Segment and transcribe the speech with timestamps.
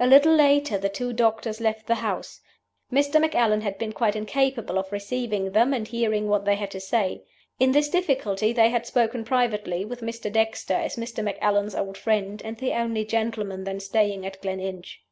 [0.00, 2.40] "A little later the two doctors left the house.
[2.90, 3.20] Mr.
[3.20, 7.22] Macallan had been quite incapable of receiving them and hearing what they had to say.
[7.60, 10.32] In this difficulty they had spoken privately with Mr.
[10.32, 11.22] Dexter, as Mr.
[11.22, 15.02] Macallan's old friend, and the only gentleman then staying at Gleninch.